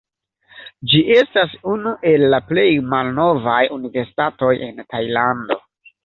[0.91, 2.63] Ĝi estas unu el la plej
[2.93, 5.59] malnovaj universitatoj en Tajlando.